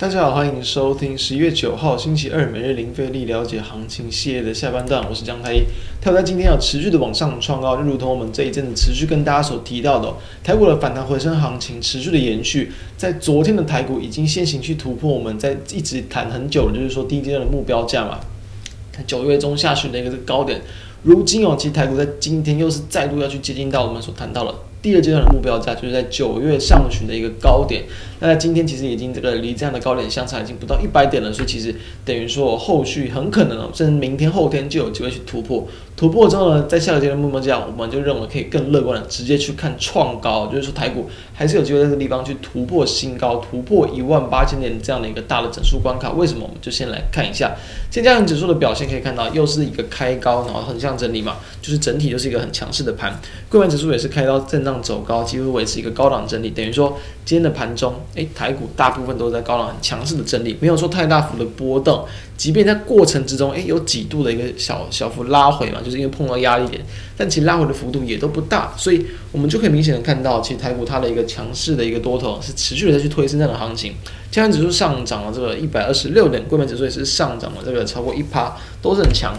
[0.00, 5.58] 大家好，欢迎收听十一月九号星期二每日零费力了解行情系列的下半段，我是江太一。
[6.00, 10.10] 台股在今天要持续的往上创高，就如同我们这一阵子持续跟大家所提到的，
[10.42, 12.72] 台股的反弹回升行情持续的延续。
[12.96, 18.20] 在昨天的台股已经先行去突破我们在一直谈很久，就是说第一阶段的目标价嘛，
[19.06, 20.62] 九月中下旬的一个高点。
[21.02, 24.54] 如今哦，其实台股在今天又是再度要去接近到我们所谈到的。
[24.82, 27.84] 第二阶段的目标价就是在九月上旬的一个高点，
[28.20, 35.66] 那在今天其实已经这个离这样的高点相差已经不到一百点了，所以其实等于说后续很可能，甚至明天后天就有机会去突破。
[35.96, 46.10] 突破之后呢，在下个阶段目标价，我们就认为可以更乐观的直接去看创高，就是说台股还是有机会在这个地方去突破新高，突破一万八千点这样的一个大的整数关卡。
[46.12, 46.40] 为什么？
[46.44, 47.54] 我们就先来看一下，
[47.90, 53.20] 现加权指数的表现，可以看到又是一个开高，然后横向整理嘛，就是整体就是一个很强势的盘。
[53.50, 62.04] 柜买指数也是开高震荡走高，几乎维持一个高档整理，等于说今天的盘中，诶，台股大部分都在高档很强势的整理，没有说太大幅的波动。
[62.36, 66.80] 即便在过程之中，诶，有几度的一个小小幅拉回嘛，就是因为碰到压力点，
[67.16, 73.92] 但其实拉回的幅度也都不大，所以我们就可以明显的看到，其实台股它的一个强势的一个多头是持续的在去推升这样的行情。
[74.30, 79.34] 加权指数上涨了这个一百二十六点，柜买指数也是上涨了这个超过一趴，都是很强。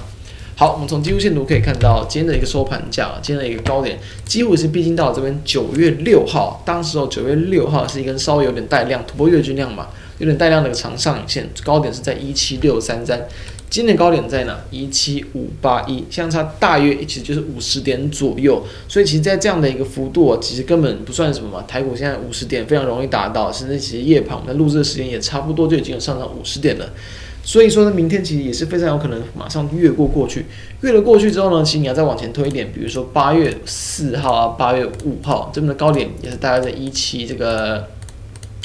[0.62, 9.88] 好，我们从技术线图可以看到，今天的一个收盘价，今天的一个高点，几乎是逼近到这边九月六号，当时候九月六号是一根稍微有点带量突破月均量嘛。
[10.20, 13.28] 有点带量的一个长上影线，高点是在一七六三三，
[13.72, 14.56] 今天的高点在哪？
[14.70, 18.64] 一七五八一，相差大约其实就是五十点左右。
[18.88, 21.66] 所以其实，在这样的一个幅度，其实根本不算什么嘛。
[21.68, 26.88] 台股现在五十点非常容易达到，甚至其实夜盘我们录制的时间也差不多就已经有上涨五十点了。
[27.44, 30.46] 所以说呢，明天其实也是非常有可能马上越过过去，
[30.82, 37.88] 越了过去之后呢，其实你要再往前推一点，比如说八月四号啊，八月五号这边的高点也是大概在一期这个。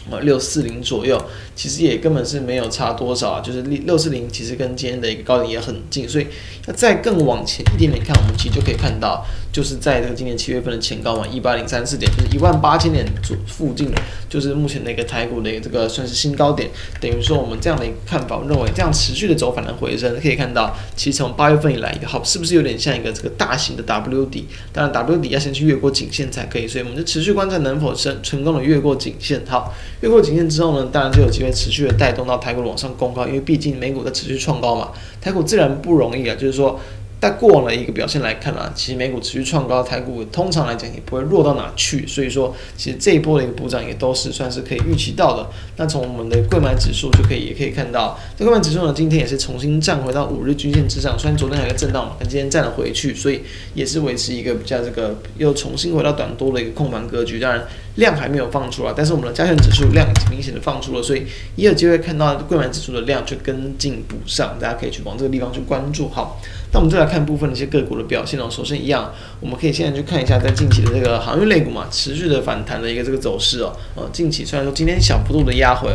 [0.08, 1.20] 呃，六四零左右，
[1.56, 6.26] 其实也根本是没有差多少啊，就是六六四零其实跟今天的一个高点也很近，所以
[6.66, 13.90] 要再更往前一点点看，我们其实就可以看到，就是在这个今年七月份的前高嘛，一八零三四点，就是一万八千点左附近，
[14.28, 16.70] 就是目前的一个台股的一个这个算是新高点，
[17.00, 24.46] 等于说我们这样的一个看法，认为这样持续的走反弹回升，可以看到，其实从八月份以来一个好，是不是有点像一个这个大型的 W 底？
[24.72, 29.74] 当然 W 底要先去越过颈线才可以，所以我们就持续观察能否成成功的越过颈线，好。
[30.00, 34.90] 越过颈线之后呢，当然就有机会持续的带动到台股往上攻高，因为毕竟美股在持续创高嘛，
[35.20, 36.78] 台股自然不容易啊，就是说。
[37.18, 45.48] 在过往的一个表现来看啊，其实美股持续创高，台股通常来讲也不会弱到哪去，所以说其实这一波的一个补涨也都是算是可以预期到的。
[45.76, 53.40] 那从我们的柜买指数就可以也可以看到，这柜买指数呢今天也是重新站回到五日均线之上，虽然昨天还有个震荡嘛，但今天站了回去，所以
[53.74, 57.40] 也是维持一个比较这个又重新回到短多的一个控盘格局。
[57.40, 57.66] 当然
[57.96, 61.24] 量还没有放出来，但是我们的加权指数量已经明显的放出了，所以
[61.56, 66.08] 也有机会看到柜买指数的量去跟进补上，大家可以去往这个地方去关注。
[66.10, 66.38] 好。
[66.76, 68.48] 那我们再来看部分的一些个股的表现哦。
[68.50, 69.10] 首先一样，
[69.40, 73.72] 我们可以现在去看一下，在近期的这个航运类股嘛，持续的反弹的一个这个走势哦。
[73.94, 75.88] 呃，近期虽然说今天小幅度的压回，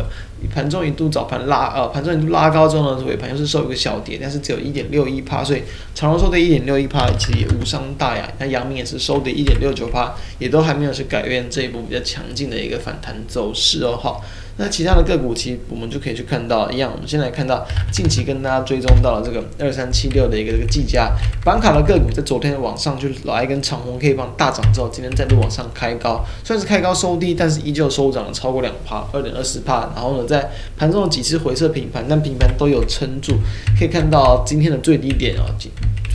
[0.52, 5.62] 盘中一度早盘拉，呃，盘中一度拉高之后呢，尾盘又是收一个小跌，但是只有一点六一趴，所以
[5.94, 8.28] 长荣收的一点六一趴，其实也无伤大雅。
[8.40, 13.96] 那阳明也是收的一点六九趴，也都还没有去改变这一波比较强劲的一个反弹走势哦。
[13.96, 14.20] 好。
[14.58, 16.90] 那其他的个股，其实我们就可以去看到一样。
[16.92, 21.10] 我们先来看到近期跟大家追踪到了这个二三七六的一个这个计价
[21.44, 29.90] 板卡的个股，在昨天往上就来一根长红 K 棒大涨之后，今天再度往上开高，算是开高收低，但是依旧收涨了超过两趴，二点二四趴。
[29.94, 33.32] 然后呢，在盘中几次回撤平盘，但平盘都有撑住。
[33.78, 35.46] 可以看到今天的最低点啊，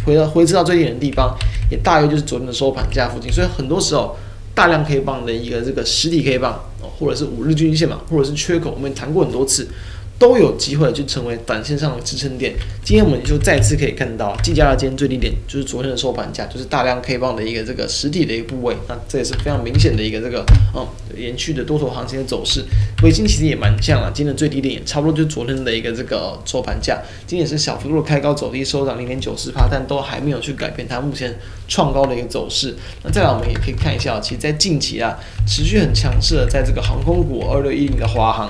[0.05, 1.35] 回到回撤到最低点的地方，
[1.71, 3.31] 也大约就是昨天的收盘价附近。
[3.31, 4.15] 所以很多时候。
[4.57, 6.59] 大量 K 棒的一个这个实体 K 棒，
[6.97, 9.67] 或者是五日均线嘛，或者是缺口，我们谈过很多次。
[10.19, 12.53] 都有机会去成为短线上的支撑点。
[12.83, 18.75] 今天我们就再次可以看到，技嘉的今天最低点就是昨天的收盘价，就是大量 K 棒的一个这个实体的一个部位。
[18.87, 20.43] 那这也是非常明显的一个这个
[20.75, 22.63] 嗯延续的多头行情的走势。
[23.03, 26.99] 微晶其实也蛮像啊，今天的最低点也差不多就是昨天的一个这个收盘价。
[27.27, 31.37] 今天也是小幅度的开高走低，收涨零点九四趴，但都还没有去改变它目前
[31.67, 32.75] 创高的一个走势。
[33.03, 35.15] 那再来我们也可以看一下，其实在近期啊
[35.45, 38.49] 持续很强势的，在这个航空股二六一零的华航。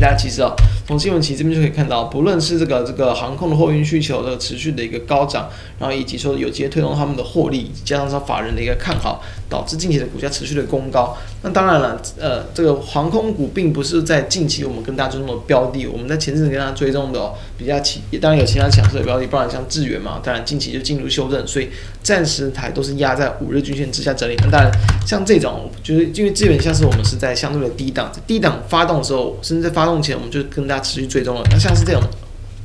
[0.00, 0.54] 大家其实哦，
[0.86, 5.48] 从新闻其实这边就可以看到，不论是这个这个航空的货运需求的持续的一个高涨，
[5.78, 11.16] 然后以及说有机会推动他们的获利，加上说法人的一个看好，导致近期的股价持续的攻高。
[11.42, 21.68] 那当然了，呃，这个航空股并不是在近期我们跟大家追踪的标的，我们在前阵子跟大家追踪的、哦、比较强，当然有其他强势的标的，不然像智原嘛，当然近期就进入修正，所以
[22.08, 24.34] 暂时台都是压在五日均线之下整理。
[24.38, 24.72] 那当然
[25.06, 31.42] 像这种，就是因为基本像是我们是在相对的低档，低档发动的时候，甚至在发动前，我们就跟大家持续追踪了。
[31.50, 32.02] 那像是这种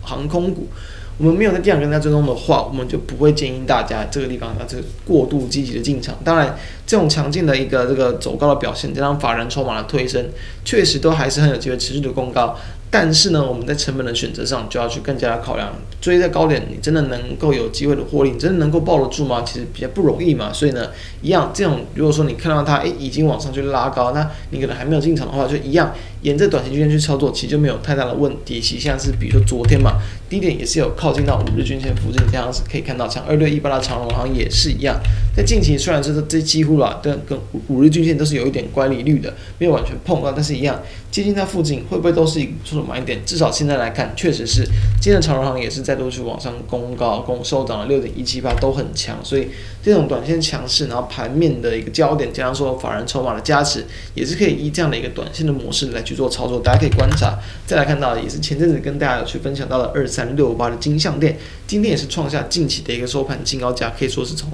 [0.02, 0.70] 航空股。
[1.18, 6.16] 我们没有在低档跟大家追踪的话，我们就不会建议大家这个地方啊，这过度积极的进场。
[6.24, 6.58] 当然，
[6.88, 10.26] 这种强劲的一个这个走高的表现，加上法人筹码的推升，
[10.66, 12.58] 确实都还是很有机会持续的攻高。
[12.96, 15.74] 但是呢，我们在成本的选择上就要去更加的考量。
[16.00, 19.42] 追在高点，你真的能够有机会的获利，你真的能够抱得住吗？
[19.44, 20.54] 其实比较不容易嘛。
[20.54, 20.90] 所以呢，
[21.24, 25.92] 一样这种，如果说你看到它，诶已经往上去拉高，那你可能还没有进场的话，就一样
[26.24, 28.60] 沿着短期均线去操作，其实就没有太大的问题。
[28.60, 35.00] 其像是比如说昨天嘛，低点也是有靠近到五日均线附近，这样子可以看到，像二六一八的长荣好像也是一样。
[35.36, 37.38] 在近期虽然是这几乎啦，跟跟
[37.68, 40.82] 五日均线都是有一点乖离率的，没有完全碰到，但是一样
[41.12, 43.20] 接近它附近，会不会都是一个不错的买点？
[43.26, 44.64] 至少现在来看，确实是
[45.02, 49.18] 今天的长荣行也是再度去往上攻高，攻收涨了六点一七八，都很强。
[49.24, 49.48] 所以
[49.82, 53.84] 这种短线强势，然后盘面的一个焦点，加上说法人筹码的加持，
[54.14, 56.60] 也是可以以这样的一个短线的模式来去做操作。
[56.60, 61.38] 大家可以观察，再来看到也是前阵子跟大家有去分享到的二三六八的金项链，
[61.68, 64.50] 今天也是创下近期的一个收盘新高价，可以说是从。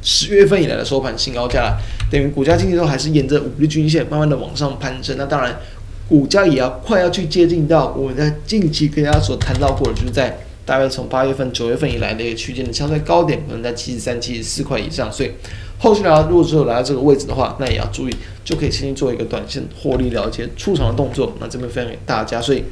[0.00, 1.78] 十月份以来的收盘新高价了，
[2.08, 5.16] 等于股价近期都还是沿着五日均线慢慢的往上攀升。
[5.18, 5.58] 那当然，
[6.08, 15.10] 股价也要快要去接近到我在近期跟大家所谈到过的，就是在大约从八月份、九月份以来的一个区间的相对高点，可能在七十三、七十四块以上。
[15.10, 15.30] 所以
[15.78, 21.32] 后续呢如果说来到这个位置的话，那也要注意，就可以先去做一个短线获利了结出场的动作。
[21.40, 22.62] 那这边分享给大家，所以。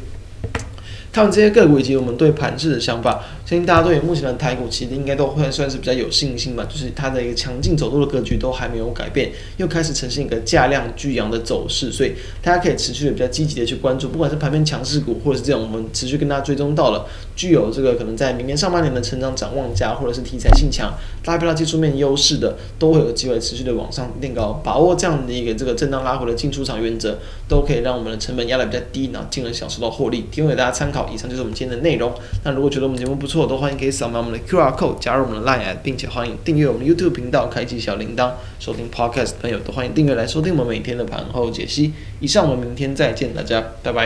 [1.16, 6.66] 看这些个股以及我们对盘势的想法，相信大家对于目前的台股其实应该都会算是比较有信心吧。
[6.68, 20.92] 就是它的一个强劲走弱的格局都还没有改变，又开始呈现一个价量巨扬的走势，所以大家可以持续的比较积极的去关注，不管是盘面强势股，或者是这种我们持续跟大家追踪到了具有这个可能在明年上半年的成长展望加，或者是题材性强、
[21.24, 24.60] 拉票到技术面优势的，都会有机会持续的往上垫高。
[24.62, 27.16] 把握这样的一个这个震荡拉回的进出场原则，
[27.48, 30.26] 都可以让我们的成本压得比较低，然后进而享受到获利。
[30.30, 31.05] 提供给大家参考。
[31.12, 32.12] 以上就是我们今天的内容。
[32.44, 41.92] 那如果觉得我们节目不错，都欢迎可以扫描我们的 QR code 加入我们的 Line，并且欢迎订阅我们 YouTube 频道，开启小铃铛，收听 Podcast 的朋友都欢迎订阅来收听我们每天的盘后解析。
[42.20, 44.04] 以上，我们明天再见，大家拜拜。